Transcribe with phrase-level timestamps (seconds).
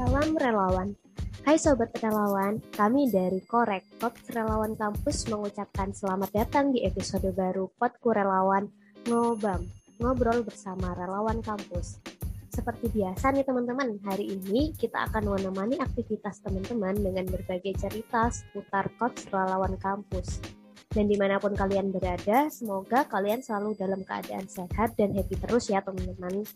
[0.00, 0.96] Salam relawan.
[1.44, 7.68] Hai Sobat Relawan, kami dari Korek, Korps Relawan Kampus mengucapkan selamat datang di episode baru
[7.76, 8.72] Potku Relawan
[9.04, 9.60] Ngobam,
[10.00, 12.00] ngobrol bersama relawan kampus.
[12.48, 18.88] Seperti biasa nih teman-teman, hari ini kita akan menemani aktivitas teman-teman dengan berbagai cerita seputar
[18.96, 20.40] Korps Relawan Kampus.
[20.88, 25.68] Dan di mana pun kalian berada, semoga kalian selalu dalam keadaan sehat dan happy terus
[25.68, 26.48] ya teman-teman.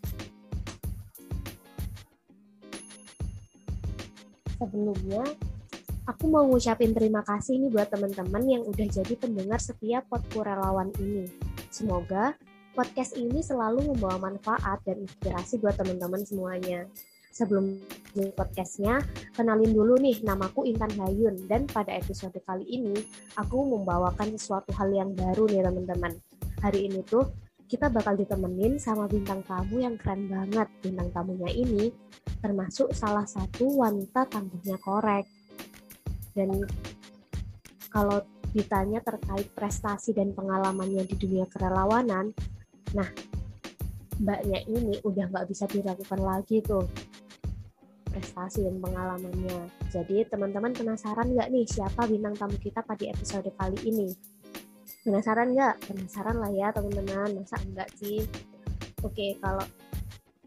[4.65, 5.25] Sebelumnya
[6.09, 10.89] aku mau ngucapin terima kasih nih buat teman-teman yang udah jadi pendengar setiap potku relawan
[11.01, 11.29] ini.
[11.69, 12.33] Semoga
[12.73, 16.89] podcast ini selalu membawa manfaat dan inspirasi buat teman-teman semuanya.
[17.35, 17.83] Sebelum
[18.39, 19.03] podcastnya,
[19.35, 22.95] kenalin dulu nih, namaku Intan Hayun, dan pada episode kali ini,
[23.35, 26.15] aku membawakan sesuatu hal yang baru nih teman-teman.
[26.63, 27.27] Hari ini tuh,
[27.65, 30.69] kita bakal ditemenin sama bintang tamu yang keren banget.
[30.85, 31.89] Bintang tamunya ini
[32.45, 35.25] termasuk salah satu wanita tangguhnya korek.
[36.37, 36.67] Dan
[37.89, 38.21] kalau
[38.55, 42.31] ditanya terkait prestasi dan pengalamannya di dunia kerelawanan,
[42.95, 43.09] nah
[44.23, 46.87] mbaknya ini udah nggak bisa diragukan lagi tuh
[48.15, 49.71] prestasi dan pengalamannya.
[49.91, 54.34] Jadi teman-teman penasaran nggak nih siapa bintang tamu kita pada episode kali ini?
[55.05, 55.85] Penasaran nggak?
[55.85, 58.25] Penasaran lah ya teman-teman, masa enggak sih?
[59.05, 59.61] Oke, kalau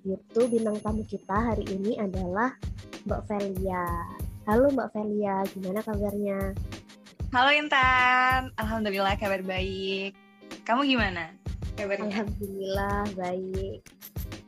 [0.01, 2.57] gitu bintang tamu kita hari ini adalah
[3.05, 3.85] Mbak Velia.
[4.49, 6.57] Halo Mbak Velia, gimana kabarnya?
[7.29, 10.17] Halo Intan, Alhamdulillah kabar baik.
[10.65, 11.37] Kamu gimana
[11.77, 12.09] kabarnya?
[12.09, 13.85] Alhamdulillah baik.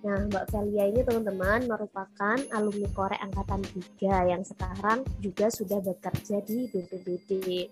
[0.01, 3.61] Nah, Mbak Velia ini teman-teman merupakan alumni Korek Angkatan
[4.01, 7.69] 3 yang sekarang juga sudah bekerja di BPBD.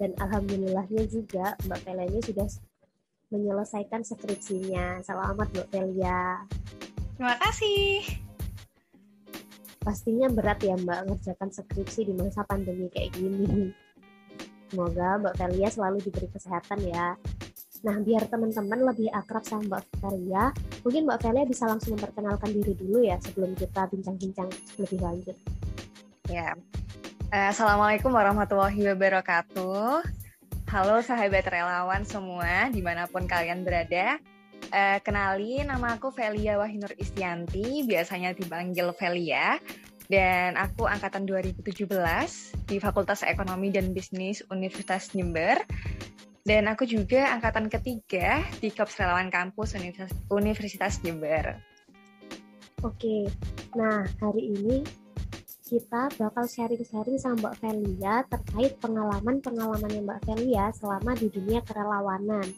[0.00, 2.48] Dan alhamdulillahnya juga Mbak Velia ini sudah
[3.28, 5.04] menyelesaikan skripsinya.
[5.04, 6.40] Selamat Mbak Velia.
[7.20, 8.00] Terima kasih.
[9.84, 13.76] Pastinya berat ya Mbak ngerjakan skripsi di masa pandemi kayak gini.
[14.72, 17.20] Semoga Mbak Velia selalu diberi kesehatan ya.
[17.80, 20.48] Nah, biar teman-teman lebih akrab sama Mbak Velia,
[20.80, 24.48] mungkin Mbak Velia bisa langsung memperkenalkan diri dulu ya sebelum kita bincang-bincang
[24.80, 25.36] lebih lanjut.
[26.32, 26.56] Ya.
[27.30, 30.02] Assalamualaikum warahmatullahi wabarakatuh.
[30.66, 34.18] Halo sahabat relawan semua, di mana pun kalian berada.
[34.74, 39.62] Uh, kenali, nama aku Velia Wahinur Istianti, biasanya dipanggil Velia.
[40.10, 41.86] Dan aku angkatan 2017
[42.66, 45.62] di Fakultas Ekonomi dan Bisnis Universitas Jember.
[46.42, 51.62] Dan aku juga angkatan ketiga di Kops Relawan Kampus Universitas, Universitas Jember.
[52.82, 53.30] Oke,
[53.78, 54.82] nah hari ini
[55.70, 62.50] kita bakal sharing-sharing sama Mbak Velia terkait pengalaman-pengalaman Mbak Velia selama di dunia kerelawanan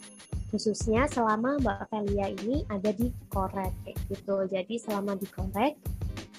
[0.48, 3.72] khususnya selama Mbak Velia ini ada di Korek
[4.12, 4.44] gitu.
[4.48, 5.76] Jadi selama di Korek,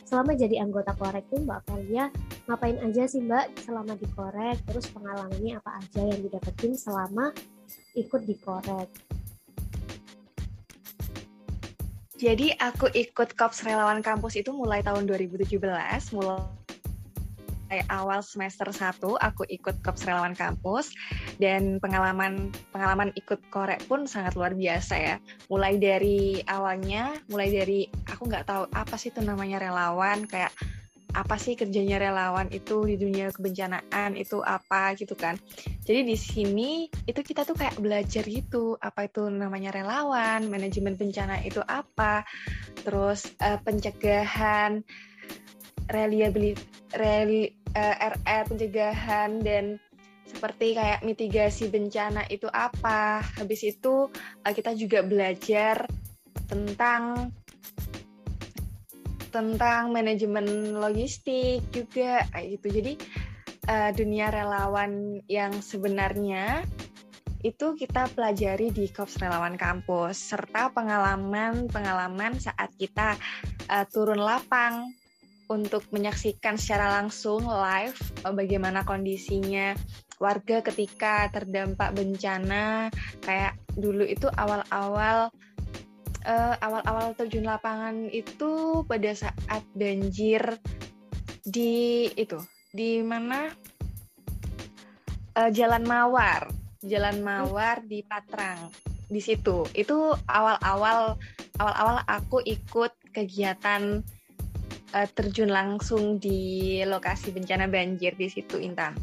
[0.06, 2.14] selama jadi anggota Korek tuh Mbak Velia
[2.46, 4.62] ngapain aja sih Mbak selama di Korek?
[4.70, 7.34] Terus pengalamannya apa aja yang didapetin selama
[7.98, 8.90] ikut di Korek?
[12.22, 15.60] Jadi aku ikut Kops Relawan Kampus itu mulai tahun 2017,
[16.16, 16.63] mulai
[17.90, 20.94] awal semester 1 aku ikut Kops Relawan Kampus
[21.42, 25.16] dan pengalaman pengalaman ikut korek pun sangat luar biasa ya.
[25.50, 30.54] Mulai dari awalnya, mulai dari aku nggak tahu apa sih itu namanya relawan kayak
[31.14, 35.38] apa sih kerjanya relawan itu di dunia kebencanaan itu apa gitu kan.
[35.86, 36.72] Jadi di sini
[37.06, 42.26] itu kita tuh kayak belajar gitu apa itu namanya relawan, manajemen bencana itu apa,
[42.82, 44.82] terus uh, pencegahan
[45.94, 46.58] reliability
[46.98, 49.78] reli, uh, eh, RR pencegahan dan
[50.24, 53.22] seperti kayak mitigasi bencana itu apa.
[53.38, 55.86] Habis itu uh, kita juga belajar
[56.48, 57.34] tentang
[59.34, 62.68] tentang manajemen logistik juga kayak gitu.
[62.82, 62.94] Jadi
[63.68, 66.62] uh, dunia relawan yang sebenarnya
[67.44, 73.20] itu kita pelajari di Kops Relawan Kampus serta pengalaman-pengalaman saat kita
[73.68, 74.96] uh, turun lapang
[75.52, 79.76] untuk menyaksikan secara langsung live eh, bagaimana kondisinya
[80.22, 82.88] warga ketika terdampak bencana.
[83.24, 85.34] Kayak dulu itu awal-awal
[86.24, 90.60] uh, awal-awal terjun lapangan itu pada saat banjir
[91.44, 92.40] di itu
[92.72, 93.52] di mana
[95.36, 96.48] uh, Jalan Mawar
[96.84, 98.72] Jalan Mawar di Patrang
[99.08, 99.68] di situ.
[99.72, 101.16] Itu awal-awal
[101.60, 104.02] awal-awal aku ikut kegiatan
[104.94, 108.94] uh, terjun langsung di lokasi bencana banjir di situ Intan.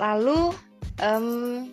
[0.00, 0.50] Lalu
[1.04, 1.68] um,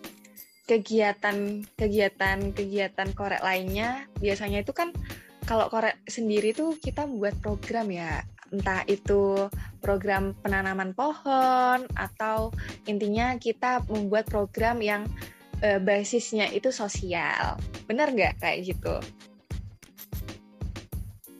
[0.68, 4.92] kegiatan kegiatan kegiatan korek lainnya biasanya itu kan
[5.48, 8.20] kalau korek sendiri tuh kita buat program ya
[8.52, 9.48] entah itu
[9.80, 12.52] program penanaman pohon atau
[12.84, 15.08] intinya kita membuat program yang
[15.64, 17.56] uh, basisnya itu sosial.
[17.88, 18.96] Benar nggak kayak gitu?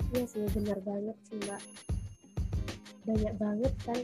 [0.08, 1.62] Iya sih, benar banget sih Mbak.
[3.04, 3.98] Banyak banget kan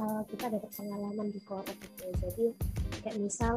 [0.00, 2.06] uh, kita dapat pengalaman di korek gitu.
[2.24, 2.46] Jadi
[3.04, 3.54] kayak misal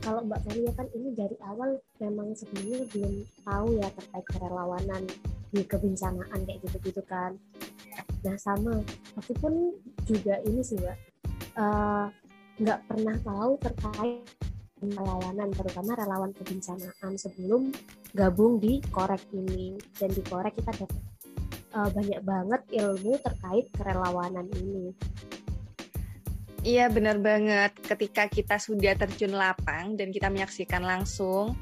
[0.00, 3.14] kalau Mbak Felia kan ini dari awal memang sebelumnya belum
[3.44, 5.02] tahu ya terkait kerelawanan
[5.52, 7.36] di kebencanaan kayak gitu-gitu kan.
[8.24, 8.80] Nah sama,
[9.20, 9.52] aku pun
[10.08, 10.98] juga ini sih mbak
[11.58, 12.06] eh,
[12.62, 14.24] nggak uh, pernah tahu terkait
[14.90, 17.70] relawanan terutama relawan kebencanaan sebelum
[18.10, 21.02] gabung di korek ini dan di korek kita dapat
[21.78, 24.90] uh, banyak banget ilmu terkait kerelawanan ini.
[26.62, 27.74] Iya benar banget.
[27.82, 31.58] Ketika kita sudah terjun lapang dan kita menyaksikan langsung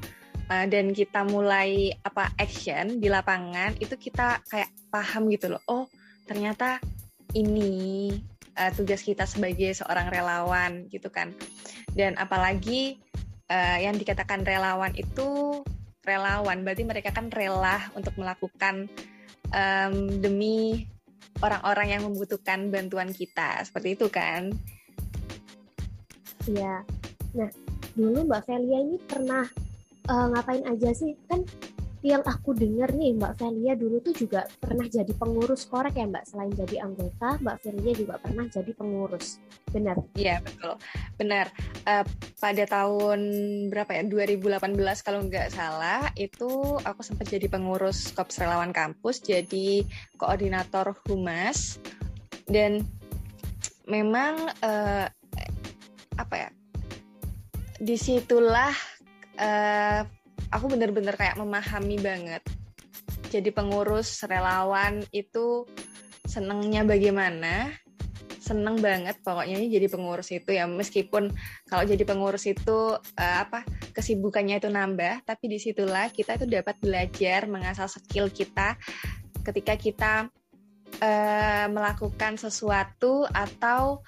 [0.51, 5.87] uh, dan kita mulai apa action di lapangan itu kita kayak paham gitu loh oh
[6.27, 6.83] ternyata
[7.31, 8.11] ini
[8.57, 11.35] uh, tugas kita sebagai seorang relawan gitu kan.
[11.91, 12.99] Dan apalagi
[13.51, 15.61] uh, yang dikatakan relawan itu
[16.01, 18.89] relawan berarti mereka kan rela untuk melakukan
[19.53, 20.89] um, demi
[21.41, 24.49] orang-orang yang membutuhkan bantuan kita seperti itu kan?
[26.49, 26.81] Iya.
[27.37, 27.49] Nah,
[27.93, 29.45] dulu Mbak Velia ini pernah
[30.09, 31.13] uh, ngapain aja sih?
[31.29, 31.45] Kan
[32.01, 36.23] yang aku dengar nih Mbak Velia dulu tuh juga pernah jadi pengurus korek ya Mbak?
[36.25, 39.37] Selain jadi anggota Mbak Velia juga pernah jadi pengurus.
[39.69, 40.01] Benar?
[40.17, 40.81] Iya betul.
[41.21, 41.53] Benar.
[41.85, 42.05] Uh,
[42.41, 43.21] pada tahun
[43.69, 44.01] berapa ya?
[44.09, 49.85] 2018 kalau nggak salah itu aku sempat jadi pengurus Kops Relawan Kampus jadi
[50.17, 51.77] koordinator humas.
[52.49, 52.81] Dan
[53.85, 55.05] memang uh,
[56.17, 56.49] apa ya?
[57.77, 58.73] Di situlah
[59.37, 60.01] uh,
[60.51, 62.43] aku bener-bener kayak memahami banget.
[63.31, 65.63] Jadi pengurus relawan itu
[66.27, 67.71] senengnya bagaimana,
[68.43, 70.67] seneng banget pokoknya jadi pengurus itu ya.
[70.67, 71.31] Meskipun
[71.71, 73.63] kalau jadi pengurus itu uh, apa
[73.95, 78.75] kesibukannya itu nambah tapi di situlah kita itu dapat belajar mengasah skill kita
[79.47, 80.13] ketika kita
[80.99, 84.03] uh, melakukan sesuatu atau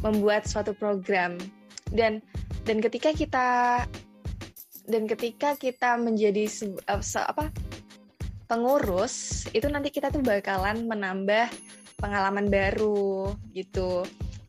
[0.00, 1.36] membuat suatu program.
[1.92, 2.24] Dan
[2.64, 3.48] dan ketika kita
[4.86, 6.48] dan ketika kita menjadi
[6.90, 7.54] uh, apa
[8.50, 11.48] pengurus itu nanti kita tuh bakalan menambah
[11.96, 14.02] pengalaman baru gitu.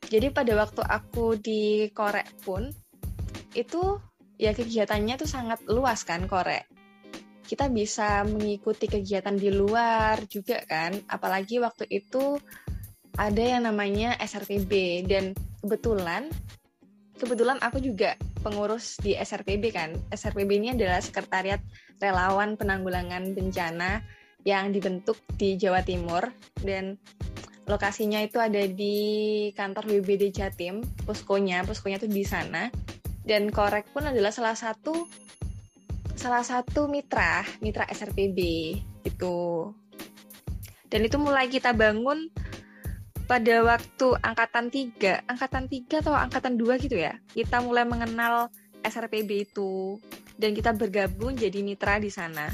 [0.09, 2.69] Jadi pada waktu aku di Korek pun
[3.53, 3.81] itu
[4.41, 6.65] ya kegiatannya tuh sangat luas kan Korek.
[7.43, 12.41] Kita bisa mengikuti kegiatan di luar juga kan apalagi waktu itu
[13.13, 16.33] ada yang namanya SRTB dan kebetulan
[17.23, 19.95] kebetulan aku juga pengurus di SRPB kan.
[20.11, 21.63] SRPB ini adalah Sekretariat
[22.03, 24.03] Relawan Penanggulangan Bencana
[24.43, 26.27] yang dibentuk di Jawa Timur
[26.59, 26.99] dan
[27.63, 28.95] lokasinya itu ada di
[29.55, 32.67] kantor BBD Jatim, poskonya, poskonya itu di sana.
[33.23, 35.07] Dan Korek pun adalah salah satu
[36.19, 38.39] salah satu mitra, mitra SRPB
[39.07, 39.71] itu.
[40.91, 42.27] Dan itu mulai kita bangun
[43.23, 48.51] pada waktu angkatan 3, angkatan 3 atau angkatan 2 gitu ya, kita mulai mengenal
[48.83, 49.97] SRPB itu
[50.35, 52.51] dan kita bergabung jadi mitra di sana.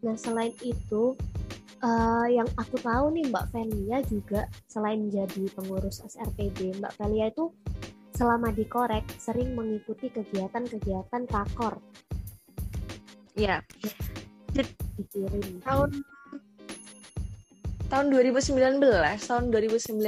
[0.00, 1.18] Nah, selain itu
[1.82, 7.52] uh, yang aku tahu nih Mbak Velia juga selain jadi pengurus SRPB, Mbak Velia itu
[8.14, 11.80] selama di Korek sering mengikuti kegiatan-kegiatan rakor.
[13.36, 13.64] Iya.
[14.52, 15.64] Dikirim.
[15.64, 15.90] Tahun
[17.90, 18.78] tahun 2019
[19.26, 19.98] tahun 2019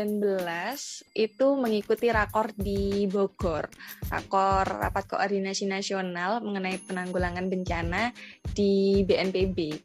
[1.18, 3.66] itu mengikuti rakor di Bogor.
[4.06, 8.14] Rakor rapat koordinasi nasional mengenai penanggulangan bencana
[8.54, 9.82] di BNPB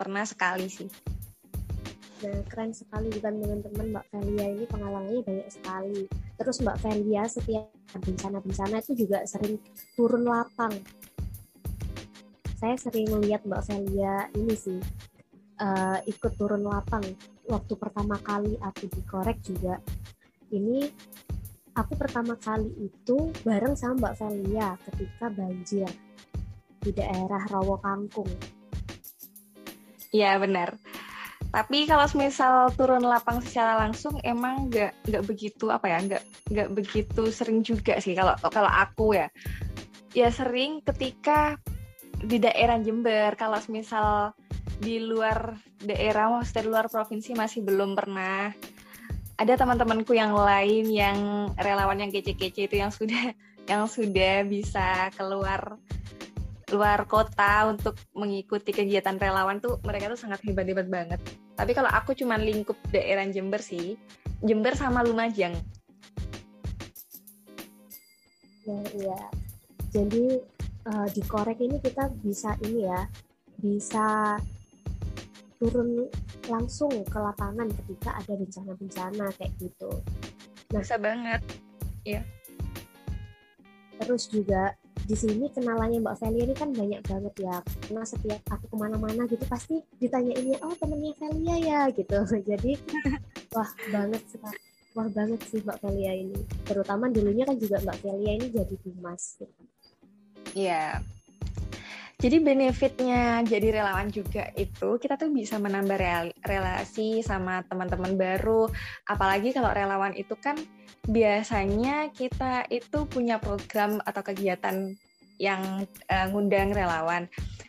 [0.00, 0.88] pernah sekali sih.
[2.24, 3.12] Nah, keren sekali.
[3.12, 6.08] Bukan teman-teman Mbak Velia ini pengalamannya banyak sekali.
[6.40, 9.60] Terus Mbak Velia setiap bencana-bencana itu juga sering
[9.92, 10.72] turun lapang.
[12.56, 14.80] Saya sering melihat Mbak Velia ini sih
[15.60, 17.04] uh, ikut turun lapang
[17.46, 19.78] waktu pertama kali aku dikorek juga
[20.54, 20.86] ini
[21.74, 25.90] aku pertama kali itu bareng sama Mbak Velia ketika banjir
[26.84, 28.28] di daerah Rawo Kangkung.
[30.14, 30.78] Iya benar.
[31.50, 36.68] Tapi kalau misal turun lapang secara langsung emang nggak nggak begitu apa ya nggak nggak
[36.74, 39.30] begitu sering juga sih kalau kalau aku ya
[40.14, 41.58] ya sering ketika
[42.26, 44.34] di daerah Jember kalau misal
[44.80, 48.50] di luar daerah maksudnya di luar provinsi masih belum pernah
[49.34, 53.34] ada teman-temanku yang lain yang relawan yang kece-kece itu yang sudah
[53.70, 55.78] yang sudah bisa keluar
[56.72, 61.20] luar kota untuk mengikuti kegiatan relawan tuh mereka tuh sangat hebat-hebat banget.
[61.54, 63.94] Tapi kalau aku cuman lingkup daerah Jember sih,
[64.42, 65.54] Jember sama Lumajang.
[68.64, 69.20] Ya, iya.
[69.92, 70.40] Jadi
[70.88, 73.06] uh, di korek ini kita bisa ini ya,
[73.60, 74.40] bisa
[75.64, 76.12] turun
[76.52, 79.90] langsung ke lapangan ketika ada bencana-bencana kayak gitu.
[80.76, 81.40] Nah, bisa banget.
[82.04, 82.20] Ya.
[83.96, 84.76] Terus juga
[85.08, 89.28] di sini kenalannya Mbak Velia ini kan banyak banget ya karena setiap aku ke mana-mana
[89.28, 92.72] gitu pasti ditanyainnya oh temennya Velia ya gitu jadi
[93.52, 94.40] wah banget sih
[94.96, 99.36] wah banget sih Mbak Velia ini terutama dulunya kan juga Mbak Velia ini jadi humas
[99.36, 99.62] gitu.
[100.54, 101.02] Iya,
[102.14, 105.98] jadi benefitnya jadi relawan juga itu kita tuh bisa menambah
[106.46, 108.70] relasi sama teman-teman baru.
[109.04, 110.54] Apalagi kalau relawan itu kan
[111.04, 114.94] biasanya kita itu punya program atau kegiatan
[115.42, 117.26] yang uh, ngundang relawan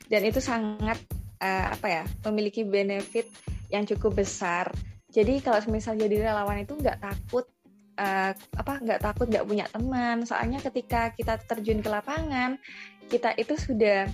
[0.07, 1.01] dan itu sangat
[1.41, 3.25] uh, apa ya memiliki benefit
[3.73, 4.69] yang cukup besar.
[5.09, 7.49] Jadi kalau misal jadi relawan itu nggak takut
[7.97, 10.21] uh, apa nggak takut nggak punya teman.
[10.23, 12.61] Soalnya ketika kita terjun ke lapangan
[13.09, 14.09] kita itu sudah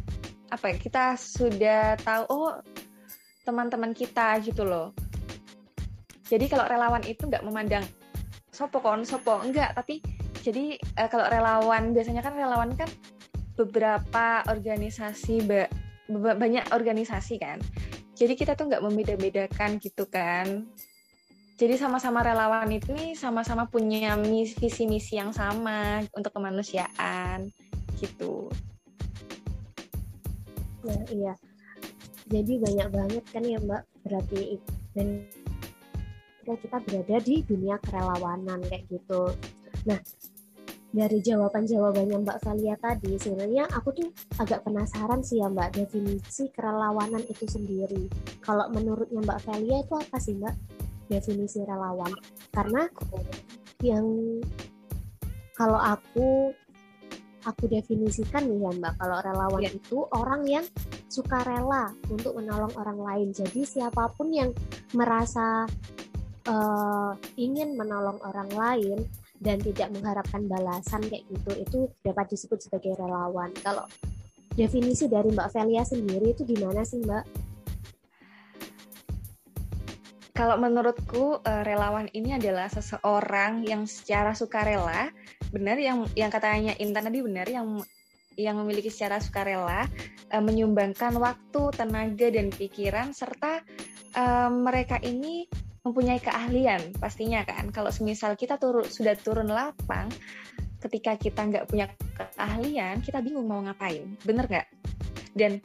[0.52, 2.52] apa ya kita sudah tahu oh
[3.48, 4.92] teman-teman kita gitu loh.
[6.28, 7.84] Jadi kalau relawan itu nggak memandang
[8.52, 9.40] sopo kon sopo?
[9.42, 10.04] Enggak tapi
[10.44, 12.92] jadi uh, kalau relawan biasanya kan relawan kan
[13.56, 15.66] beberapa organisasi ba
[16.12, 17.58] banyak organisasi kan.
[18.14, 20.68] Jadi kita tuh nggak membeda-bedakan gitu kan.
[21.56, 24.18] Jadi sama-sama relawan itu nih sama-sama punya
[24.58, 27.54] visi misi yang sama untuk kemanusiaan
[28.02, 28.50] gitu
[30.86, 31.34] ya iya
[32.32, 34.58] jadi banyak banget kan ya mbak berarti
[34.96, 35.26] dan
[36.46, 39.32] kita berada di dunia kerelawanan kayak gitu.
[39.88, 40.00] Nah,
[40.92, 47.24] dari jawaban-jawabannya Mbak Valia tadi, sebenarnya aku tuh agak penasaran sih ya Mbak, definisi kerelawanan
[47.32, 48.12] itu sendiri.
[48.44, 50.56] Kalau menurutnya Mbak Valia itu apa sih Mbak,
[51.08, 52.12] definisi relawan?
[52.52, 52.84] Karena
[53.80, 54.06] yang
[55.56, 56.52] kalau aku
[57.46, 59.72] aku definisikan nih ya Mbak, kalau relawan ya.
[59.74, 60.66] itu orang yang
[61.10, 63.28] suka rela untuk menolong orang lain.
[63.34, 64.54] Jadi siapa pun yang
[64.94, 65.66] merasa
[66.48, 69.00] uh, ingin menolong orang lain
[69.42, 73.50] dan tidak mengharapkan balasan kayak gitu itu dapat disebut sebagai relawan.
[73.66, 73.90] Kalau
[74.54, 77.26] definisi dari Mbak Velia sendiri itu gimana sih Mbak?
[80.32, 85.12] Kalau menurutku uh, relawan ini adalah seseorang yang secara sukarela,
[85.52, 87.84] benar yang yang katanya Intan tadi benar yang
[88.40, 89.86] yang memiliki secara sukarela
[90.32, 93.60] uh, menyumbangkan waktu, tenaga dan pikiran serta
[94.16, 95.46] uh, mereka ini
[95.84, 97.70] mempunyai keahlian pastinya kan.
[97.76, 100.08] Kalau semisal kita turun sudah turun lapang,
[100.80, 104.68] ketika kita nggak punya keahlian, kita bingung mau ngapain, bener nggak?
[105.36, 105.60] Dan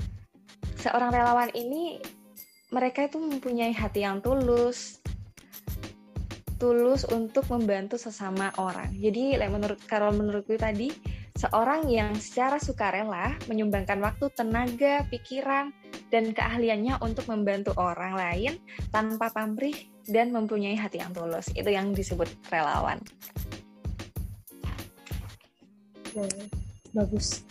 [0.80, 2.02] seorang relawan ini
[2.74, 4.98] mereka itu mempunyai hati yang tulus,
[6.56, 8.92] tulus untuk membantu sesama orang.
[8.96, 10.88] Jadi, menurut kalau menurutku tadi,
[11.36, 15.70] seorang yang secara sukarela menyumbangkan waktu, tenaga, pikiran,
[16.08, 18.52] dan keahliannya untuk membantu orang lain
[18.88, 19.76] tanpa pamrih
[20.08, 21.52] dan mempunyai hati yang tulus.
[21.52, 23.02] Itu yang disebut relawan.
[26.96, 27.44] Bagus,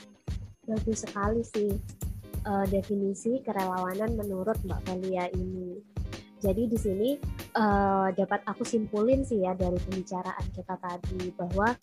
[0.65, 1.69] bagus sekali sih
[2.49, 5.94] uh, definisi kerelawanan menurut Mbak Velia ini.
[6.45, 7.09] Jadi di sini
[7.57, 11.73] uh, dapat aku simpulin sih ya dari pembicaraan kita tadi bahwa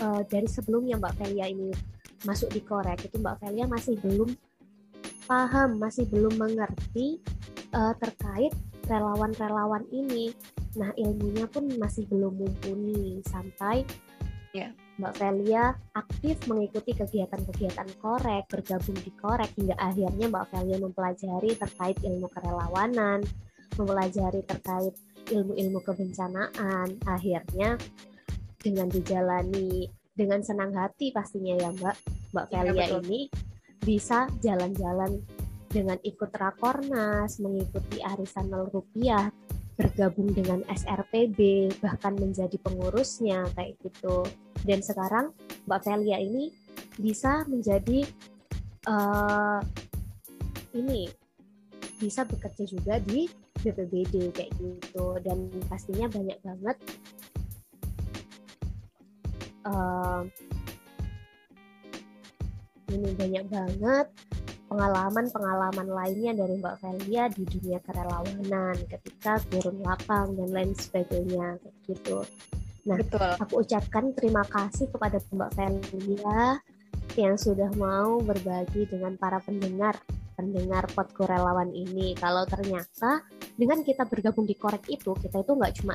[0.00, 1.68] uh, dari sebelumnya Mbak Velia ini
[2.24, 4.32] masuk di korek itu Mbak Velia masih belum
[5.28, 7.20] paham, masih belum mengerti
[7.76, 8.56] uh, terkait
[8.88, 10.32] relawan-relawan ini.
[10.72, 13.84] Nah, ilmunya pun masih belum mumpuni sampai
[14.56, 14.72] yeah.
[15.00, 21.96] Mbak Velia aktif mengikuti kegiatan-kegiatan korek, bergabung di korek hingga akhirnya Mbak Velia mempelajari terkait
[22.04, 23.24] ilmu kerelawanan,
[23.80, 24.92] mempelajari terkait
[25.32, 27.00] ilmu-ilmu kebencanaan.
[27.08, 27.80] Akhirnya
[28.60, 31.96] dengan dijalani dengan senang hati pastinya ya Mbak
[32.36, 33.20] Mbak iya, Velia ya, ini
[33.82, 35.18] bisa jalan-jalan
[35.72, 39.32] dengan ikut rakornas, mengikuti arisan nol rupiah,
[39.74, 44.22] bergabung dengan SRPB, bahkan menjadi pengurusnya kayak gitu.
[44.62, 45.34] Dan sekarang
[45.66, 46.50] Mbak Velia ini
[46.98, 48.04] bisa menjadi
[48.86, 49.60] uh,
[50.76, 51.08] ini
[52.02, 53.30] bisa bekerja juga di
[53.62, 56.76] BPBD kayak gitu dan pastinya banyak banget
[59.70, 60.26] uh,
[62.90, 64.06] ini banyak banget
[64.66, 72.24] pengalaman-pengalaman lainnya dari Mbak Velia di dunia kerelawanan ketika turun lapang dan lain sebagainya gitu.
[72.82, 73.30] Nah, Betul.
[73.38, 76.58] aku ucapkan terima kasih kepada Mbak Velia
[77.14, 80.00] yang sudah mau berbagi dengan para pendengar
[80.34, 82.16] pendengar potku relawan ini.
[82.18, 83.22] Kalau ternyata
[83.54, 85.94] dengan kita bergabung di korek itu kita itu nggak cuma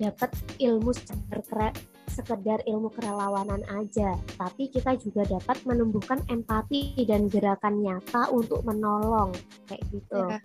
[0.00, 1.76] dapat ilmu sekedar,
[2.08, 9.30] sekedar ilmu kerelawanan aja tapi kita juga dapat menumbuhkan empati dan gerakan nyata untuk menolong
[9.68, 10.24] kayak gitu.
[10.24, 10.40] Ya,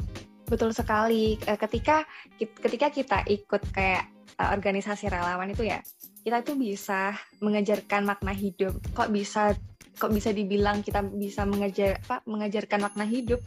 [0.46, 2.06] betul sekali eh, ketika
[2.38, 4.06] ketika kita ikut kayak
[4.38, 5.82] eh, organisasi relawan itu ya
[6.26, 9.54] kita itu bisa mengajarkan makna hidup kok bisa
[9.96, 13.40] kok bisa dibilang kita bisa mengajar apa mengajarkan makna hidup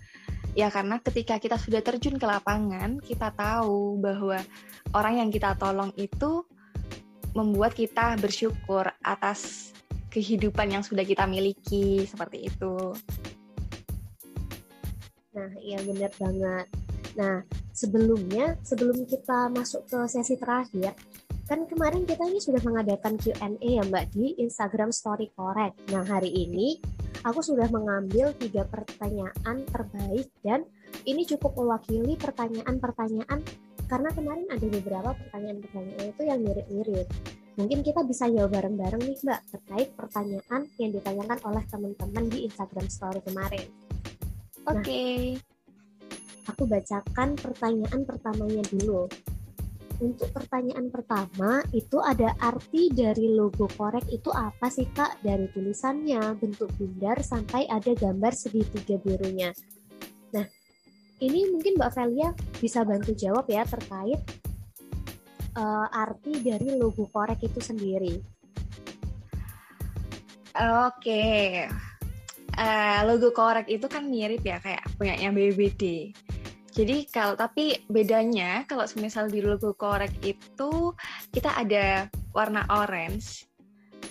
[0.57, 4.40] ya karena ketika kita sudah terjun ke lapangan kita tahu bahwa
[4.97, 6.47] orang yang kita tolong itu
[7.37, 9.71] membuat kita bersyukur atas
[10.09, 12.97] kehidupan yang sudah kita miliki seperti itu.
[15.37, 16.67] Nah, iya benar banget.
[17.18, 17.42] Nah,
[17.75, 20.94] sebelumnya sebelum kita masuk ke sesi terakhir,
[21.48, 25.72] Kan kemarin kita ini sudah mengadakan Q&A ya Mbak di Instagram Story Korek.
[25.88, 26.76] Nah hari ini
[27.25, 30.68] aku sudah mengambil tiga pertanyaan terbaik dan
[31.08, 33.40] ini cukup mewakili pertanyaan-pertanyaan
[33.88, 37.08] karena kemarin ada beberapa pertanyaan-pertanyaan itu yang mirip-mirip.
[37.56, 42.92] Mungkin kita bisa jawab bareng-bareng nih Mbak terkait pertanyaan yang ditanyakan oleh teman-teman di Instagram
[42.92, 43.64] Story kemarin.
[44.68, 44.84] Oke.
[44.84, 45.18] Okay.
[45.40, 45.57] Nah,
[46.49, 49.05] aku bacakan pertanyaan pertamanya dulu.
[49.99, 55.19] Untuk pertanyaan pertama itu ada arti dari logo korek itu apa sih kak?
[55.26, 59.50] Dari tulisannya bentuk bundar sampai ada gambar segitiga birunya.
[60.31, 60.47] Nah
[61.19, 62.31] ini mungkin mbak Velia
[62.62, 64.23] bisa bantu jawab ya terkait
[65.59, 68.14] uh, arti dari logo korek itu sendiri.
[70.87, 71.67] Oke.
[72.55, 76.14] Uh, logo korek itu kan mirip ya kayak punyanya BBD
[76.78, 80.94] jadi kalau tapi bedanya kalau semisal di logo korek itu
[81.35, 83.50] kita ada warna orange,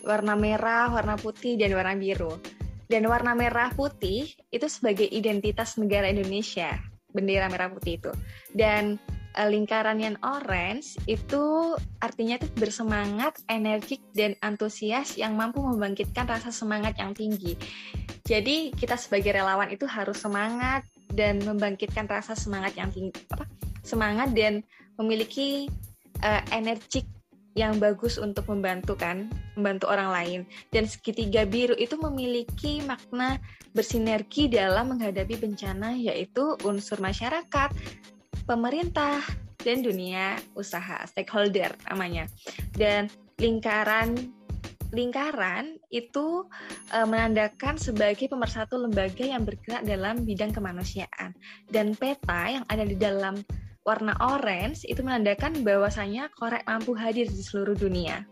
[0.03, 2.35] warna merah, warna putih dan warna biru.
[2.91, 6.75] Dan warna merah putih itu sebagai identitas negara Indonesia,
[7.15, 8.11] bendera merah putih itu.
[8.51, 8.99] Dan
[9.39, 11.71] uh, lingkaran yang orange itu
[12.03, 17.55] artinya itu bersemangat, energik dan antusias yang mampu membangkitkan rasa semangat yang tinggi.
[18.27, 20.83] Jadi kita sebagai relawan itu harus semangat,
[21.17, 23.49] dan membangkitkan rasa semangat yang tinggi apa
[23.81, 24.61] semangat dan
[25.01, 25.65] memiliki
[26.21, 27.09] uh, energik
[27.57, 30.39] yang bagus untuk membantu kan membantu orang lain.
[30.69, 33.41] Dan segitiga biru itu memiliki makna
[33.73, 37.73] bersinergi dalam menghadapi bencana yaitu unsur masyarakat
[38.45, 39.25] pemerintah
[39.65, 42.29] dan dunia usaha stakeholder namanya.
[42.77, 43.09] Dan
[43.41, 44.36] lingkaran
[44.95, 46.47] lingkaran itu
[46.91, 51.35] e, menandakan sebagai pemersatu lembaga yang bergerak dalam bidang kemanusiaan.
[51.67, 53.39] Dan peta yang ada di dalam
[53.83, 58.23] warna orange itu menandakan bahwasanya korek mampu hadir di seluruh dunia.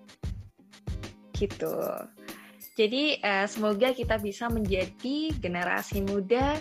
[1.35, 1.75] Gitu.
[2.75, 6.59] Jadi e, semoga kita bisa menjadi generasi muda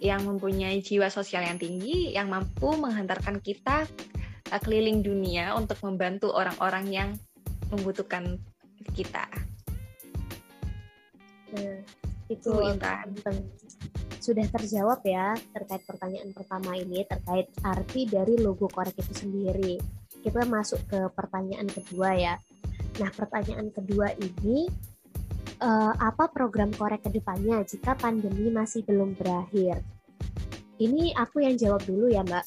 [0.00, 3.84] yang mempunyai jiwa sosial yang tinggi yang mampu menghantarkan kita
[4.48, 7.10] e, keliling dunia untuk membantu orang-orang yang
[7.70, 8.40] membutuhkan
[8.92, 9.26] kita.
[11.54, 11.78] Nah,
[12.30, 13.10] itu Intan.
[14.20, 19.80] Sudah terjawab ya terkait pertanyaan pertama ini terkait arti dari logo korek itu sendiri.
[20.20, 22.34] Kita masuk ke pertanyaan kedua ya.
[23.00, 24.68] Nah, pertanyaan kedua ini
[25.64, 29.80] uh, apa program korek ke depannya jika pandemi masih belum berakhir?
[30.80, 32.44] Ini aku yang jawab dulu ya, Mbak.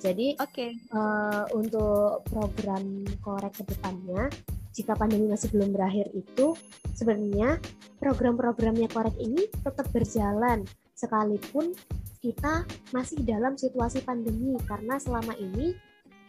[0.00, 0.52] Jadi, oke.
[0.52, 0.70] Okay.
[0.92, 4.28] Uh, eh, untuk program korek ke depannya,
[4.70, 6.54] jika pandemi masih belum berakhir itu
[6.94, 7.58] sebenarnya
[7.98, 10.62] program-programnya korek ini tetap berjalan
[10.94, 11.74] sekalipun
[12.20, 15.72] kita masih dalam situasi pandemi karena selama ini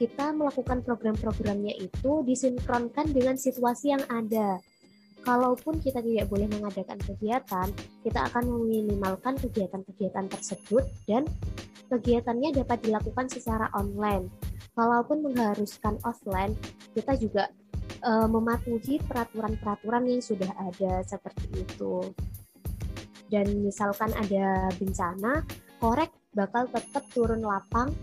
[0.02, 4.58] kita melakukan program-programnya itu disinkronkan dengan situasi yang ada.
[5.22, 7.70] Kalaupun kita tidak boleh mengadakan kegiatan,
[8.02, 11.30] kita akan meminimalkan kegiatan-kegiatan tersebut dan
[11.94, 14.34] kegiatannya dapat dilakukan secara online.
[14.74, 16.58] Kalaupun mengharuskan offline,
[16.98, 17.54] kita juga
[18.04, 22.12] uh, mematuhi peraturan-peraturan yang sudah ada seperti itu.
[23.32, 25.48] Dan misalkan ada bencana,
[25.80, 27.96] korek bakal tetap turun lapang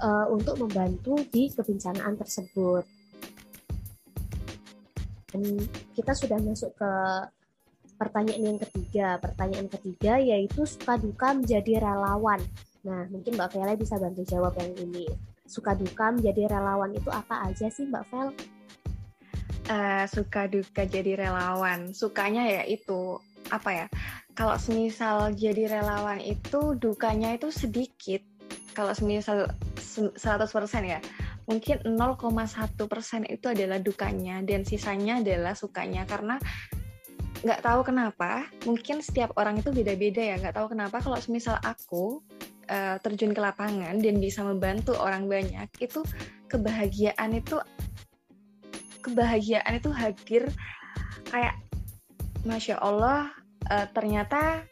[0.00, 2.84] uh, untuk membantu di kebencanaan tersebut.
[5.32, 5.64] Dan
[5.96, 6.92] kita sudah masuk ke
[7.96, 9.16] pertanyaan yang ketiga.
[9.20, 12.40] Pertanyaan ketiga yaitu suka duka menjadi relawan.
[12.82, 15.06] Nah, mungkin Mbak Vela bisa bantu jawab yang ini.
[15.46, 18.28] Suka duka menjadi relawan itu apa aja sih Mbak Vel?
[19.72, 21.96] Uh, suka duka jadi relawan.
[21.96, 23.16] Sukanya ya itu
[23.48, 23.86] apa ya?
[24.36, 28.20] Kalau semisal jadi relawan itu dukanya itu sedikit.
[28.72, 30.16] Kalau semisal 100%
[30.84, 31.00] ya,
[31.44, 36.40] mungkin 0,1% itu adalah dukanya dan sisanya adalah sukanya karena
[37.42, 42.22] nggak tahu kenapa mungkin setiap orang itu beda-beda ya nggak tahu kenapa kalau semisal aku
[42.70, 46.06] uh, terjun ke lapangan dan bisa membantu orang banyak itu
[46.46, 47.58] kebahagiaan itu
[49.02, 50.46] kebahagiaan itu hadir
[51.28, 51.58] kayak
[52.46, 53.30] masya Allah
[53.70, 54.62] uh, ternyata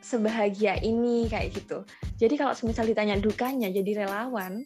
[0.00, 1.84] sebahagia ini kayak gitu.
[2.18, 4.64] Jadi kalau semisal ditanya dukanya jadi relawan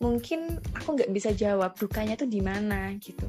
[0.00, 3.28] mungkin aku nggak bisa jawab dukanya tuh di mana gitu.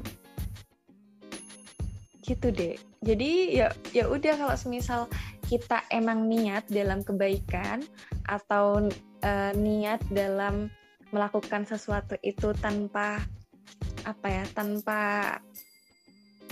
[2.22, 2.76] Gitu deh.
[3.02, 5.10] Jadi ya ya udah kalau semisal
[5.50, 7.84] kita emang niat dalam kebaikan
[8.24, 8.88] atau
[9.20, 10.72] uh, niat dalam
[11.12, 13.20] melakukan sesuatu itu tanpa
[14.04, 15.00] apa ya tanpa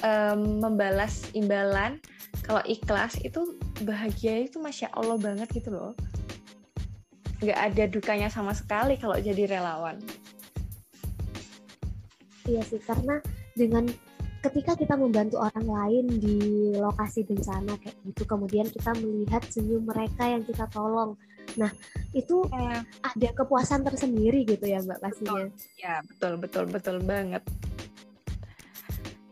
[0.04, 1.98] um, membalas imbalan
[2.46, 5.92] kalau ikhlas itu bahagia itu masya allah banget gitu loh.
[7.40, 9.98] Nggak ada dukanya sama sekali kalau jadi relawan.
[12.48, 13.20] Iya sih karena
[13.54, 13.86] dengan
[14.40, 16.36] ketika kita membantu orang lain di
[16.72, 21.12] lokasi bencana kayak gitu kemudian kita melihat senyum mereka yang kita tolong
[21.56, 21.70] nah
[22.14, 22.82] itu ya.
[23.02, 25.46] ada kepuasan tersendiri gitu ya mbak pastinya.
[25.78, 27.42] Ya betul betul betul banget.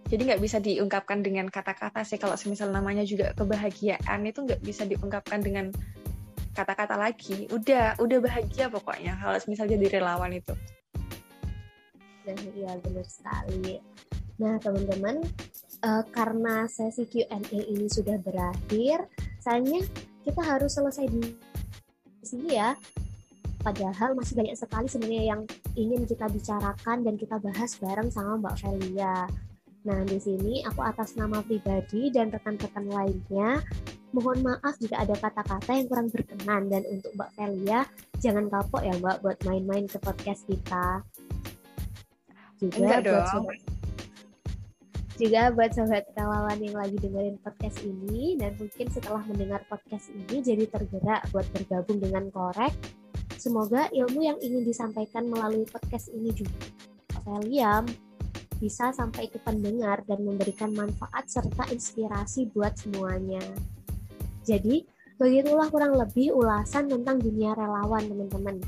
[0.09, 4.89] Jadi nggak bisa diungkapkan dengan kata-kata sih kalau semisal namanya juga kebahagiaan itu nggak bisa
[4.89, 5.69] diungkapkan dengan
[6.57, 7.45] kata-kata lagi.
[7.53, 10.57] Udah udah bahagia pokoknya kalau misalnya jadi relawan itu.
[12.25, 13.79] Nah iya benar sekali.
[14.39, 15.19] Nah, teman-teman,
[15.83, 19.11] uh, karena sesi Q&A ini sudah berakhir,
[19.43, 19.83] sayangnya
[20.23, 21.35] kita harus selesai di
[22.29, 22.77] sini ya.
[23.59, 25.43] Padahal masih banyak sekali sebenarnya yang
[25.75, 29.27] ingin kita bicarakan dan kita bahas bareng sama Mbak Velia.
[29.89, 33.65] Nah, di sini aku atas nama pribadi dan rekan-rekan lainnya
[34.13, 37.81] mohon maaf jika ada kata-kata yang kurang berkenan dan untuk Mbak Velia
[38.21, 41.05] jangan kapok ya Mbak buat main-main ke podcast kita.
[42.59, 43.47] Juga Enggak buat dong
[45.19, 50.39] juga buat sobat relawan yang lagi dengerin podcast ini dan mungkin setelah mendengar podcast ini
[50.39, 52.71] jadi tergerak buat bergabung dengan Korek.
[53.35, 56.55] Semoga ilmu yang ingin disampaikan melalui podcast ini juga
[57.27, 57.83] William
[58.59, 63.43] bisa sampai ke pendengar dan memberikan manfaat serta inspirasi buat semuanya.
[64.43, 64.83] Jadi,
[65.19, 68.59] begitulah kurang lebih ulasan tentang dunia relawan teman-teman.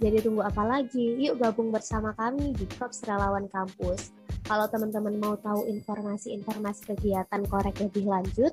[0.00, 1.18] Jadi tunggu apa lagi?
[1.18, 4.19] Yuk gabung bersama kami di Korps Relawan Kampus.
[4.50, 8.50] Kalau teman-teman mau tahu informasi-informasi kegiatan korek lebih lanjut,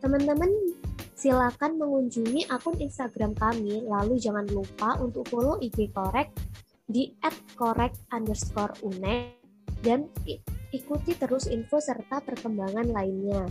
[0.00, 0.48] teman-teman
[1.12, 6.32] silakan mengunjungi akun Instagram kami, lalu jangan lupa untuk follow IG korek
[6.88, 7.12] di
[7.52, 8.72] @korek underscore
[9.84, 10.08] dan
[10.72, 13.44] ikuti terus info serta perkembangan lainnya.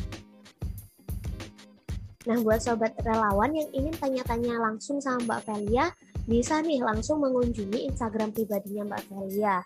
[2.25, 5.93] Nah, buat sobat relawan yang ingin tanya-tanya langsung sama Mbak Velia,
[6.25, 9.61] bisa nih langsung mengunjungi Instagram pribadinya Mbak Velia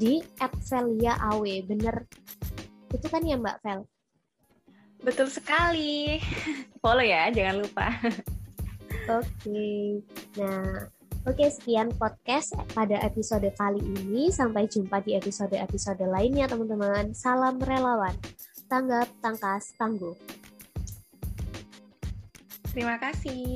[0.00, 1.44] di @velia_aw.
[1.68, 2.08] Bener
[2.90, 3.80] itu kan ya Mbak Vel?
[5.00, 6.20] Betul sekali.
[6.82, 7.88] Follow ya, jangan lupa.
[9.08, 9.24] Oke.
[9.40, 9.80] Okay.
[10.36, 10.88] Nah,
[11.24, 14.28] oke okay, sekian podcast pada episode kali ini.
[14.28, 17.16] Sampai jumpa di episode-episode lainnya, teman-teman.
[17.16, 18.12] Salam relawan.
[18.68, 20.14] Tanggap, tangkas, tangguh.
[22.70, 23.48] Terima kasih.